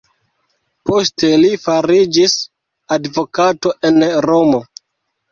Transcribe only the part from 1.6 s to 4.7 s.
fariĝis advokato en Romo.